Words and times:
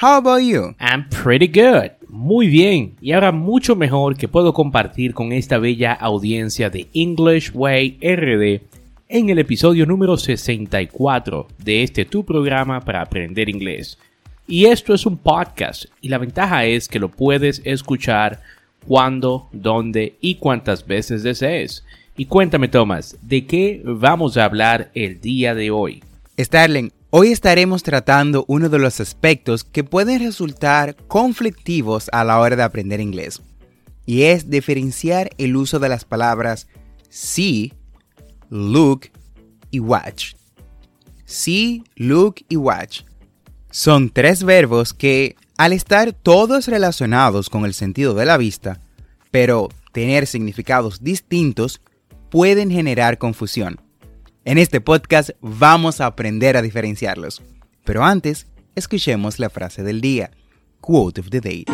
How 0.00 0.18
about 0.18 0.42
you? 0.42 0.76
I'm 0.78 1.08
pretty 1.08 1.48
good. 1.48 1.90
Muy 2.08 2.46
bien. 2.46 2.94
Y 3.00 3.10
ahora 3.10 3.32
mucho 3.32 3.74
mejor 3.74 4.16
que 4.16 4.28
puedo 4.28 4.52
compartir 4.52 5.12
con 5.12 5.32
esta 5.32 5.58
bella 5.58 5.92
audiencia 5.92 6.70
de 6.70 6.86
English 6.94 7.50
Way 7.52 7.98
RD 8.00 8.62
en 9.08 9.28
el 9.28 9.40
episodio 9.40 9.86
número 9.86 10.16
64 10.16 11.48
de 11.58 11.82
este 11.82 12.04
tu 12.04 12.24
programa 12.24 12.80
para 12.80 13.02
aprender 13.02 13.48
inglés. 13.48 13.98
Y 14.46 14.66
esto 14.66 14.94
es 14.94 15.04
un 15.04 15.18
podcast 15.18 15.86
y 16.00 16.10
la 16.10 16.18
ventaja 16.18 16.64
es 16.64 16.86
que 16.86 17.00
lo 17.00 17.08
puedes 17.08 17.60
escuchar 17.64 18.40
cuando, 18.86 19.48
dónde 19.50 20.14
y 20.20 20.36
cuántas 20.36 20.86
veces 20.86 21.24
desees. 21.24 21.84
Y 22.16 22.26
cuéntame 22.26 22.68
Thomas, 22.68 23.18
¿de 23.20 23.46
qué 23.46 23.82
vamos 23.84 24.36
a 24.36 24.44
hablar 24.44 24.92
el 24.94 25.20
día 25.20 25.56
de 25.56 25.72
hoy? 25.72 26.04
Starling, 26.38 26.92
hoy 27.10 27.28
estaremos 27.32 27.82
tratando 27.82 28.44
uno 28.48 28.68
de 28.68 28.78
los 28.78 29.00
aspectos 29.00 29.64
que 29.64 29.84
pueden 29.84 30.20
resultar 30.20 30.96
conflictivos 31.06 32.08
a 32.12 32.24
la 32.24 32.38
hora 32.38 32.56
de 32.56 32.62
aprender 32.62 33.00
inglés. 33.00 33.42
Y 34.04 34.22
es 34.22 34.50
diferenciar 34.50 35.30
el 35.38 35.56
uso 35.56 35.78
de 35.78 35.88
las 35.88 36.04
palabras 36.04 36.66
see, 37.08 37.72
look 38.50 39.10
y 39.70 39.80
watch. 39.80 40.34
See, 41.24 41.84
look 41.96 42.36
y 42.48 42.56
watch. 42.56 43.02
Son 43.70 44.08
tres 44.10 44.44
verbos 44.44 44.94
que, 44.94 45.36
al 45.58 45.72
estar 45.72 46.12
todos 46.12 46.68
relacionados 46.68 47.50
con 47.50 47.64
el 47.64 47.74
sentido 47.74 48.14
de 48.14 48.24
la 48.24 48.38
vista, 48.38 48.80
pero 49.30 49.68
tener 49.92 50.26
significados 50.26 51.02
distintos, 51.02 51.80
pueden 52.30 52.70
generar 52.70 53.18
confusión. 53.18 53.80
En 54.48 54.56
este 54.56 54.80
podcast 54.80 55.28
vamos 55.42 56.00
a 56.00 56.06
aprender 56.06 56.56
a 56.56 56.62
diferenciarlos. 56.62 57.42
Pero 57.84 58.02
antes, 58.02 58.46
escuchemos 58.74 59.38
la 59.38 59.50
frase 59.50 59.82
del 59.82 60.00
día. 60.00 60.30
Quote 60.80 61.20
of 61.20 61.28
the 61.28 61.38
day. 61.38 61.64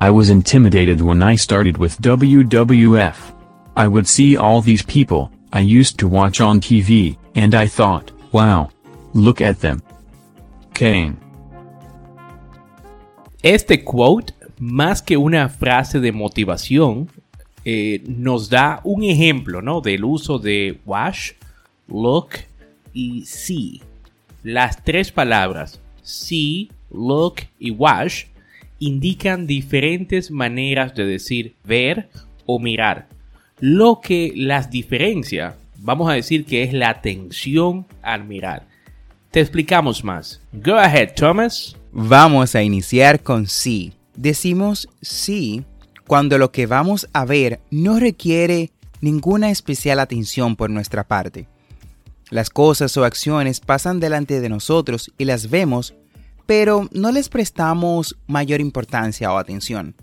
I 0.00 0.10
was 0.10 0.28
intimidated 0.28 1.00
when 1.00 1.22
I 1.22 1.38
started 1.38 1.76
with 1.76 2.00
WWF. 2.00 3.14
I 3.76 3.86
would 3.86 4.06
see 4.06 4.36
all 4.36 4.60
these 4.60 4.84
people 4.84 5.30
I 5.52 5.60
used 5.60 6.00
to 6.00 6.08
watch 6.08 6.40
on 6.40 6.58
TV, 6.58 7.16
and 7.36 7.54
I 7.54 7.68
thought, 7.68 8.10
wow. 8.32 8.68
Look 9.14 9.40
at 9.40 9.60
them. 9.60 9.80
Kane. 10.74 11.16
Este 13.44 13.84
quote, 13.84 14.34
más 14.58 15.00
que 15.00 15.16
una 15.16 15.48
frase 15.48 16.00
de 16.00 16.10
motivación, 16.10 17.08
eh, 17.70 18.02
nos 18.06 18.48
da 18.48 18.80
un 18.82 19.04
ejemplo 19.04 19.60
¿no? 19.60 19.82
del 19.82 20.02
uso 20.02 20.38
de 20.38 20.78
wash, 20.86 21.32
look 21.86 22.28
y 22.94 23.26
see. 23.26 23.82
Las 24.42 24.82
tres 24.82 25.12
palabras 25.12 25.78
see, 26.02 26.70
look 26.90 27.42
y 27.58 27.70
wash 27.70 28.24
indican 28.78 29.46
diferentes 29.46 30.30
maneras 30.30 30.94
de 30.94 31.04
decir 31.04 31.56
ver 31.62 32.08
o 32.46 32.58
mirar. 32.58 33.06
Lo 33.60 34.00
que 34.00 34.32
las 34.34 34.70
diferencia, 34.70 35.56
vamos 35.76 36.08
a 36.08 36.14
decir 36.14 36.46
que 36.46 36.62
es 36.62 36.72
la 36.72 36.88
atención 36.88 37.84
al 38.00 38.24
mirar. 38.24 38.66
Te 39.30 39.40
explicamos 39.40 40.02
más. 40.02 40.40
Go 40.54 40.76
ahead, 40.76 41.10
Thomas. 41.14 41.76
Vamos 41.92 42.54
a 42.54 42.62
iniciar 42.62 43.22
con 43.22 43.46
sí. 43.46 43.92
Decimos 44.16 44.88
sí 45.02 45.66
cuando 46.08 46.38
lo 46.38 46.50
que 46.50 46.66
vamos 46.66 47.06
a 47.12 47.26
ver 47.26 47.60
no 47.70 48.00
requiere 48.00 48.72
ninguna 49.02 49.50
especial 49.50 50.00
atención 50.00 50.56
por 50.56 50.70
nuestra 50.70 51.06
parte. 51.06 51.46
Las 52.30 52.48
cosas 52.48 52.96
o 52.96 53.04
acciones 53.04 53.60
pasan 53.60 54.00
delante 54.00 54.40
de 54.40 54.48
nosotros 54.48 55.12
y 55.18 55.26
las 55.26 55.50
vemos, 55.50 55.94
pero 56.46 56.88
no 56.92 57.12
les 57.12 57.28
prestamos 57.28 58.16
mayor 58.26 58.62
importancia 58.62 59.30
o 59.30 59.36
atención. 59.36 59.94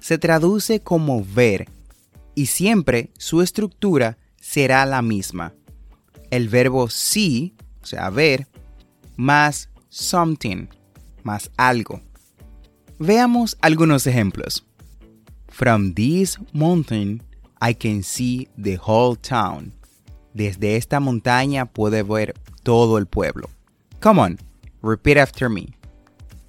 Se 0.00 0.16
traduce 0.16 0.80
como 0.80 1.22
ver 1.22 1.68
y 2.34 2.46
siempre 2.46 3.10
su 3.18 3.42
estructura 3.42 4.16
será 4.40 4.86
la 4.86 5.02
misma. 5.02 5.52
El 6.30 6.48
verbo 6.48 6.88
see, 6.88 7.54
o 7.82 7.86
sea, 7.86 8.08
ver, 8.08 8.48
más 9.16 9.68
something, 9.90 10.68
más 11.24 11.50
algo. 11.58 12.00
Veamos 12.98 13.58
algunos 13.60 14.06
ejemplos. 14.06 14.66
From 15.56 15.94
this 15.94 16.36
mountain 16.52 17.22
I 17.62 17.72
can 17.72 18.02
see 18.02 18.46
the 18.58 18.74
whole 18.74 19.16
town. 19.16 19.72
Desde 20.34 20.76
esta 20.76 21.00
montaña 21.00 21.64
puedo 21.64 22.04
ver 22.04 22.34
todo 22.62 22.98
el 22.98 23.06
pueblo. 23.06 23.48
Come 24.00 24.18
on, 24.18 24.38
repeat 24.82 25.16
after 25.16 25.48
me. 25.48 25.72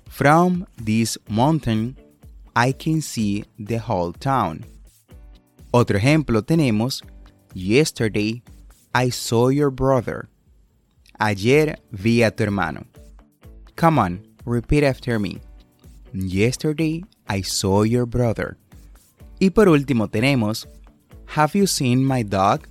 From 0.09 0.67
this 0.75 1.17
mountain 1.29 1.95
I 2.53 2.73
can 2.73 2.99
see 2.99 3.45
the 3.57 3.77
whole 3.77 4.11
town. 4.11 4.65
Otro 5.73 5.97
ejemplo 5.97 6.41
tenemos 6.41 7.01
Yesterday 7.53 8.43
I 8.93 9.07
saw 9.09 9.47
your 9.47 9.71
brother. 9.71 10.27
Ayer 11.17 11.77
vi 11.93 12.23
a 12.23 12.31
tu 12.31 12.43
hermano. 12.43 12.85
Come 13.77 13.99
on, 13.99 14.27
repeat 14.43 14.83
after 14.83 15.17
me. 15.17 15.39
Yesterday 16.13 17.05
I 17.29 17.39
saw 17.39 17.83
your 17.83 18.05
brother. 18.05 18.57
Y 19.39 19.51
por 19.51 19.69
último 19.69 20.07
tenemos 20.07 20.67
Have 21.35 21.59
you 21.59 21.67
seen 21.67 22.05
my 22.05 22.23
dog? 22.23 22.61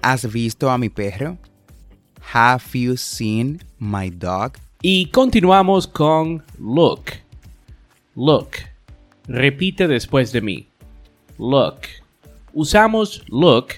¿Has 0.00 0.30
visto 0.32 0.70
a 0.70 0.78
mi 0.78 0.88
perro? 0.88 1.38
Have 2.32 2.64
you 2.72 2.96
seen 2.96 3.60
my 3.78 4.10
dog? 4.10 4.54
Y 4.80 5.06
continuamos 5.06 5.86
con 5.86 6.42
look. 6.58 7.12
Look. 8.16 8.48
Repite 9.28 9.86
después 9.86 10.32
de 10.32 10.40
mí. 10.40 10.66
Look. 11.38 11.76
Usamos 12.52 13.22
look 13.28 13.74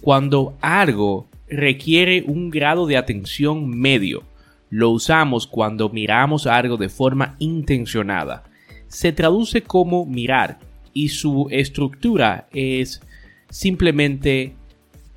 cuando 0.00 0.56
algo 0.60 1.26
requiere 1.48 2.22
un 2.26 2.50
grado 2.50 2.86
de 2.86 2.96
atención 2.96 3.68
medio. 3.68 4.22
Lo 4.70 4.90
usamos 4.90 5.48
cuando 5.48 5.88
miramos 5.88 6.46
algo 6.46 6.76
de 6.76 6.88
forma 6.88 7.34
intencionada. 7.40 8.44
Se 8.86 9.12
traduce 9.12 9.62
como 9.62 10.06
mirar 10.06 10.60
y 10.94 11.08
su 11.08 11.48
estructura 11.50 12.46
es 12.52 13.02
simplemente 13.50 14.54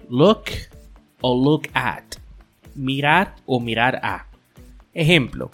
look 0.09 0.45
o 1.21 1.35
look 1.35 1.69
at. 1.73 2.03
Mirar 2.75 3.35
o 3.45 3.59
mirar 3.59 3.99
a. 4.03 4.27
Ejemplo. 4.93 5.51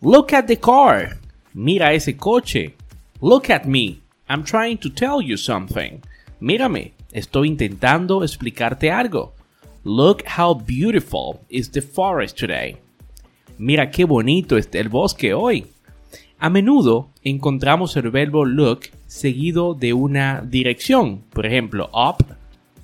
Look 0.00 0.32
at 0.32 0.46
the 0.46 0.56
car. 0.56 1.18
Mira 1.54 1.92
ese 1.92 2.16
coche. 2.16 2.74
Look 3.20 3.50
at 3.50 3.64
me. 3.64 4.00
I'm 4.28 4.44
trying 4.44 4.78
to 4.78 4.90
tell 4.90 5.20
you 5.20 5.36
something. 5.36 6.00
Mírame. 6.40 6.92
Estoy 7.12 7.48
intentando 7.48 8.24
explicarte 8.24 8.90
algo. 8.90 9.34
Look 9.84 10.22
how 10.38 10.54
beautiful 10.54 11.40
is 11.48 11.70
the 11.70 11.82
forest 11.82 12.38
today. 12.38 12.76
Mira 13.58 13.90
qué 13.90 14.04
bonito 14.04 14.56
está 14.56 14.78
el 14.78 14.88
bosque 14.88 15.34
hoy. 15.34 15.66
A 16.42 16.50
menudo 16.50 17.08
encontramos 17.22 17.96
el 17.96 18.10
verbo 18.10 18.44
look 18.44 18.80
seguido 19.06 19.74
de 19.74 19.92
una 19.92 20.40
dirección, 20.40 21.22
por 21.32 21.46
ejemplo, 21.46 21.88
up 21.92 22.16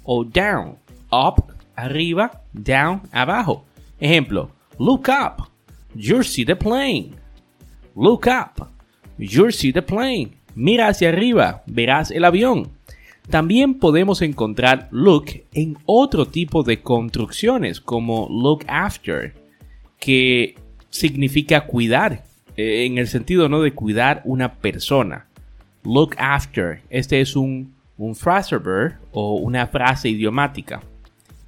o 0.05 0.22
down. 0.22 0.76
Up, 1.10 1.43
arriba, 1.75 2.44
down, 2.52 3.02
abajo. 3.10 3.64
Ejemplo, 3.99 4.52
look 4.78 5.08
up, 5.08 5.49
you 5.93 6.22
see 6.22 6.44
the 6.44 6.55
plane. 6.55 7.16
Look 7.96 8.28
up, 8.28 8.69
you 9.19 9.50
see 9.50 9.72
the 9.72 9.82
plane. 9.82 10.38
Mira 10.54 10.87
hacia 10.87 11.08
arriba, 11.08 11.64
verás 11.66 12.12
el 12.12 12.26
avión. 12.26 12.70
También 13.28 13.81
podemos 13.81 14.22
encontrar 14.22 14.87
look 14.93 15.32
en 15.52 15.76
otro 15.84 16.26
tipo 16.26 16.62
de 16.62 16.81
construcciones 16.81 17.81
como 17.81 18.28
look 18.31 18.64
after, 18.69 19.34
que 19.99 20.54
significa 20.90 21.66
cuidar, 21.66 22.27
eh, 22.58 22.84
en 22.87 22.99
el 22.99 23.06
sentido 23.06 23.49
¿no? 23.49 23.62
de 23.62 23.72
cuidar 23.72 24.20
una 24.25 24.52
persona. 24.52 25.26
Look 25.84 26.16
after, 26.19 26.82
este 26.90 27.20
es 27.20 27.37
un, 27.37 27.72
un 27.96 28.16
phrasal 28.16 28.58
verb 28.58 28.96
o 29.12 29.37
una 29.37 29.69
frase 29.69 30.08
idiomática. 30.08 30.82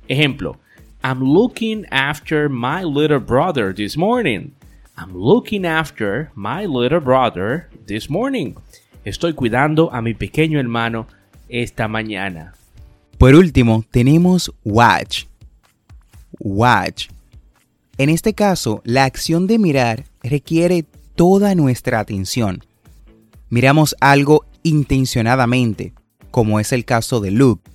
Ejemplo, 0.07 0.57
I'm 1.03 1.21
looking 1.21 1.85
after 1.91 2.49
my 2.49 2.85
little 2.85 3.19
brother 3.19 3.75
this 3.75 3.97
morning. 3.97 4.53
I'm 4.97 5.13
looking 5.13 5.67
after 5.67 6.31
my 6.37 6.65
little 6.65 7.01
brother 7.01 7.69
this 7.87 8.09
morning. 8.09 8.55
Estoy 9.05 9.33
cuidando 9.35 9.93
a 9.93 10.01
mi 10.01 10.15
pequeño 10.15 10.61
hermano 10.61 11.09
esta 11.49 11.89
mañana. 11.89 12.55
Por 13.19 13.35
último, 13.35 13.85
tenemos 13.91 14.53
watch. 14.65 15.25
Watch. 16.39 17.09
En 17.99 18.11
este 18.11 18.33
caso, 18.33 18.81
la 18.85 19.05
acción 19.05 19.49
de 19.49 19.59
mirar 19.59 20.05
requiere 20.23 20.85
toda 21.21 21.55
nuestra 21.55 22.01
atención. 22.01 22.65
Miramos 23.51 23.95
algo 24.01 24.47
intencionadamente, 24.63 25.93
como 26.31 26.61
es 26.61 26.73
el 26.73 26.87
caso 26.87 27.21
de 27.21 27.31
Luke, 27.31 27.71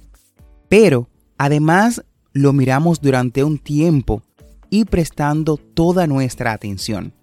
pero 0.68 1.10
además 1.38 2.04
lo 2.34 2.54
miramos 2.54 3.02
durante 3.02 3.44
un 3.44 3.60
tiempo 3.60 4.24
y 4.72 4.86
prestando 4.86 5.58
toda 5.58 6.08
nuestra 6.08 6.54
atención. 6.54 7.14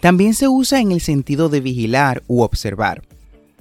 También 0.00 0.32
se 0.32 0.48
usa 0.48 0.80
en 0.80 0.92
el 0.92 1.02
sentido 1.02 1.50
de 1.50 1.60
vigilar 1.60 2.22
u 2.26 2.40
observar. 2.40 3.02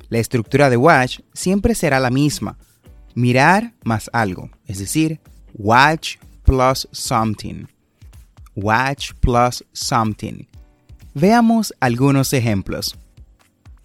La 0.08 0.20
estructura 0.20 0.70
de 0.70 0.78
watch 0.78 1.20
siempre 1.34 1.76
será 1.76 2.00
la 2.00 2.12
misma. 2.12 2.58
Mirar 3.14 3.74
más 3.84 4.10
algo, 4.14 4.50
es 4.68 4.80
decir, 4.80 5.20
watch 5.54 6.16
plus 6.46 6.88
something. 6.94 7.66
Watch 8.56 9.12
plus 9.20 9.66
something. 9.74 10.46
Veamos 11.16 11.72
algunos 11.80 12.34
ejemplos. 12.34 12.96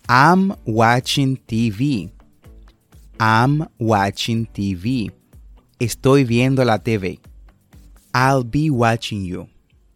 I'm 0.08 0.54
watching 0.64 1.36
TV. 1.36 2.10
I'm 3.20 3.68
watching 3.78 4.46
TV. 4.46 5.12
Estoy 5.78 6.24
viendo 6.24 6.64
la 6.64 6.78
TV. 6.78 7.20
I'll 8.14 8.44
be 8.44 8.70
watching 8.70 9.26
you. 9.26 9.46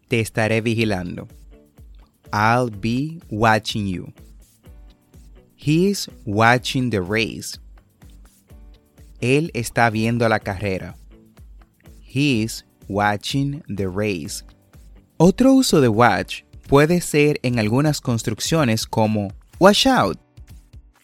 Te 0.09 0.21
estaré 0.21 0.61
vigilando. 0.61 1.27
I'll 2.35 2.69
be 2.69 3.23
watching 3.31 3.87
you. 3.87 4.13
He's 5.57 6.11
watching 6.27 6.91
the 6.91 7.01
race. 7.01 7.59
Él 9.23 9.51
está 9.55 9.91
viendo 9.91 10.29
la 10.29 10.39
carrera. 10.39 10.97
He's 12.03 12.63
watching 12.89 13.63
the 13.75 13.89
race. 13.89 14.43
Otro 15.19 15.55
uso 15.55 15.81
de 15.81 15.89
watch 15.89 16.43
puede 16.73 17.03
ser 17.03 17.39
en 17.43 17.59
algunas 17.59 18.01
construcciones 18.01 18.87
como 18.87 19.35
watch 19.59 19.87
out. 19.87 20.19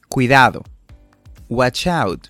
Cuidado. 0.09 0.65
Watch 1.51 1.87
out. 1.87 2.29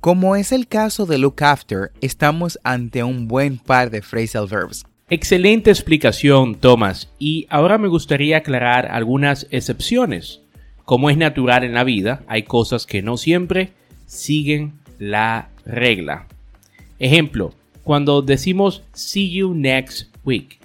Como 0.00 0.36
es 0.36 0.52
el 0.52 0.68
caso 0.68 1.06
de 1.06 1.16
look 1.16 1.42
after, 1.42 1.92
estamos 2.02 2.58
ante 2.62 3.02
un 3.02 3.26
buen 3.26 3.56
par 3.56 3.90
de 3.90 4.02
phrasal 4.02 4.46
verbs. 4.46 4.84
Excelente 5.08 5.70
explicación, 5.70 6.56
Thomas. 6.56 7.08
Y 7.18 7.46
ahora 7.48 7.78
me 7.78 7.88
gustaría 7.88 8.36
aclarar 8.36 8.88
algunas 8.92 9.46
excepciones. 9.50 10.42
Como 10.84 11.08
es 11.08 11.16
natural 11.16 11.64
en 11.64 11.72
la 11.72 11.84
vida, 11.84 12.22
hay 12.26 12.42
cosas 12.42 12.84
que 12.84 13.00
no 13.00 13.16
siempre 13.16 13.72
siguen 14.04 14.74
la 14.98 15.48
regla. 15.64 16.26
Ejemplo, 16.98 17.54
cuando 17.82 18.20
decimos 18.20 18.82
see 18.92 19.30
you 19.30 19.54
next 19.54 20.14
week. 20.22 20.58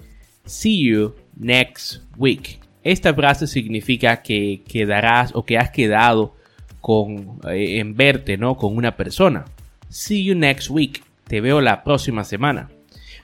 See 0.44 0.86
you 0.86 1.14
next 1.36 2.02
week. 2.16 2.60
Esta 2.82 3.14
frase 3.14 3.46
significa 3.46 4.22
que 4.22 4.62
quedarás 4.66 5.32
o 5.34 5.44
que 5.44 5.58
has 5.58 5.70
quedado 5.70 6.34
con, 6.80 7.40
eh, 7.48 7.78
en 7.78 7.96
verte, 7.96 8.36
¿no? 8.36 8.56
Con 8.56 8.76
una 8.76 8.96
persona. 8.96 9.44
See 9.88 10.24
you 10.24 10.34
next 10.34 10.70
week. 10.70 11.02
Te 11.26 11.40
veo 11.40 11.60
la 11.60 11.82
próxima 11.82 12.24
semana. 12.24 12.70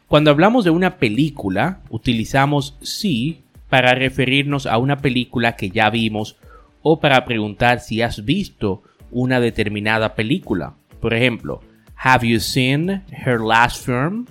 Cuando 0.09 0.31
hablamos 0.31 0.65
de 0.65 0.71
una 0.71 0.97
película, 0.97 1.81
utilizamos 1.89 2.77
see 2.83 3.43
para 3.69 3.95
referirnos 3.95 4.67
a 4.67 4.79
una 4.79 4.99
película 4.99 5.57
que 5.57 5.71
ya 5.71 5.89
vimos 5.89 6.37
o 6.83 7.01
para 7.01 7.25
preguntar 7.25 7.81
si 7.81 8.03
has 8.03 8.25
visto 8.25 8.83
una 9.11 9.41
determinada 9.41 10.15
película. 10.15 10.75
Por 11.01 11.15
ejemplo, 11.15 11.61
Have 11.97 12.27
you 12.27 12.41
seen 12.41 13.05
her 13.11 13.41
last 13.41 13.87
film? 13.87 14.27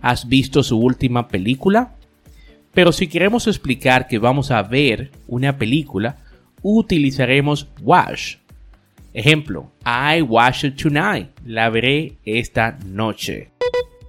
¿Has 0.00 0.26
visto 0.26 0.62
su 0.62 0.78
última 0.78 1.28
película? 1.28 1.94
Pero 2.74 2.92
si 2.92 3.06
queremos 3.06 3.46
explicar 3.46 4.06
que 4.08 4.18
vamos 4.18 4.50
a 4.50 4.62
ver 4.62 5.10
una 5.26 5.58
película, 5.58 6.16
utilizaremos 6.62 7.68
watch. 7.82 8.36
Ejemplo, 9.12 9.70
I 9.84 10.22
watch 10.22 10.64
it 10.64 10.80
tonight. 10.80 11.28
La 11.44 11.68
veré 11.68 12.16
esta 12.24 12.78
noche. 12.86 13.50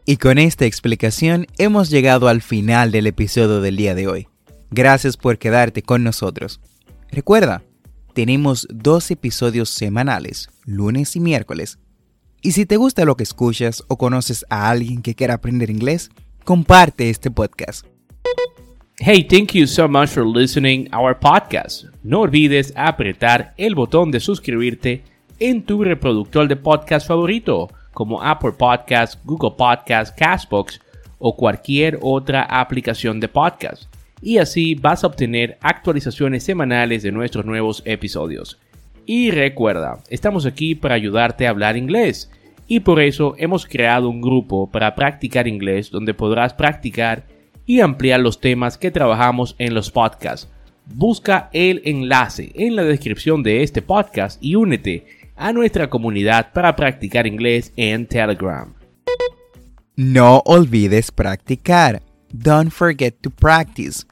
Y 0.06 0.18
con 0.18 0.38
esta 0.38 0.66
explicación 0.66 1.48
hemos 1.58 1.90
llegado 1.90 2.28
al 2.28 2.42
final 2.42 2.92
del 2.92 3.08
episodio 3.08 3.62
del 3.62 3.76
día 3.76 3.96
de 3.96 4.08
hoy. 4.08 4.28
Gracias 4.72 5.18
por 5.18 5.38
quedarte 5.38 5.82
con 5.82 6.04
nosotros. 6.04 6.62
Recuerda, 7.12 7.64
tenemos 8.14 8.68
dos 8.70 9.12
episodios 9.12 9.70
semanales, 9.70 10.50
lunes 10.66 11.16
y 11.16 11.20
miércoles. 11.20 11.80
Y 12.42 12.52
si 12.52 12.66
te 12.66 12.78
gusta 12.78 13.06
lo 13.06 13.16
que 13.16 13.24
escuchas 13.24 13.84
o 13.88 13.98
conoces 13.98 14.46
a 14.50 14.70
alguien 14.70 15.02
que 15.02 15.16
quiera 15.16 15.36
aprender 15.36 15.70
inglés, 15.70 16.12
comparte 16.44 17.10
este 17.10 17.32
podcast. 17.32 17.86
Hey, 19.00 19.24
thank 19.24 19.56
you 19.56 19.66
so 19.66 19.88
much 19.88 20.10
for 20.10 20.24
listening 20.24 20.88
our 20.94 21.20
podcast. 21.20 21.86
No 22.04 22.22
olvides 22.22 22.72
apretar 22.76 23.56
el 23.58 23.74
botón 23.74 24.12
de 24.12 24.20
suscribirte 24.20 25.02
en 25.40 25.64
tu 25.64 25.84
reproductor 25.84 26.48
de 26.48 26.56
podcast 26.56 27.08
favorito, 27.08 27.70
como 27.92 28.22
Apple 28.22 28.52
Podcasts, 28.52 29.20
Google 29.26 29.56
Podcasts, 29.58 30.16
Castbox 30.16 30.80
o 31.18 31.36
cualquier 31.36 31.98
otra 32.02 32.44
aplicación 32.44 33.20
de 33.20 33.28
podcast 33.28 33.92
y 34.22 34.38
así 34.38 34.76
vas 34.76 35.04
a 35.04 35.08
obtener 35.08 35.58
actualizaciones 35.62 36.44
semanales 36.44 37.02
de 37.02 37.12
nuestros 37.12 37.46
nuevos 37.46 37.82
episodios. 37.86 38.60
Y 39.08 39.32
recuerda, 39.32 40.04
estamos 40.10 40.46
aquí 40.46 40.76
para 40.76 40.94
ayudarte 40.94 41.48
a 41.48 41.50
hablar 41.50 41.78
inglés 41.78 42.32
y 42.68 42.82
por 42.82 43.02
eso 43.02 43.34
hemos 43.40 43.66
creado 43.66 44.08
un 44.08 44.22
grupo 44.22 44.70
para 44.70 44.94
practicar 44.94 45.48
inglés 45.48 45.90
donde 45.90 46.14
podrás 46.14 46.54
practicar 46.54 47.33
y 47.66 47.80
ampliar 47.80 48.20
los 48.20 48.40
temas 48.40 48.78
que 48.78 48.92
trabajamos 48.92 49.56
en 49.58 49.74
los 49.74 49.92
podcasts. 49.92 50.50
Busca 50.86 51.50
el 51.54 51.82
enlace 51.86 52.52
en 52.56 52.76
la 52.76 52.84
descripción 52.84 53.42
de 53.42 53.64
este 53.64 53.82
podcast 53.82 54.44
y 54.44 54.56
únete 54.56 55.06
a 55.36 55.54
nuestra 55.54 55.90
comunidad 55.90 56.52
para 56.54 56.76
practicar 56.76 57.26
inglés 57.26 57.72
en 57.76 58.06
Telegram. 58.06 58.74
No 59.96 60.42
olvides 60.46 61.12
practicar. 61.12 62.02
Don't 62.32 62.72
forget 62.72 63.16
to 63.22 63.30
practice. 63.30 64.06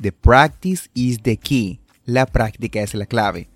The 0.00 0.12
practice 0.12 0.88
is 0.94 1.20
the 1.22 1.36
key. 1.36 1.80
La 2.06 2.26
práctica 2.26 2.80
es 2.80 2.94
la 2.94 3.06
clave. 3.06 3.48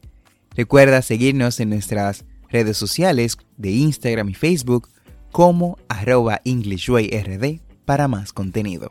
Recuerda 0.56 1.00
seguirnos 1.02 1.60
en 1.60 1.70
nuestras 1.70 2.24
redes 2.50 2.76
sociales 2.76 3.38
de 3.56 3.70
Instagram 3.70 4.28
y 4.28 4.34
Facebook 4.34 4.88
como 5.32 5.78
arroba 5.88 6.40
EnglishWayRD 6.44 7.60
para 7.84 8.08
más 8.08 8.32
contenido. 8.32 8.90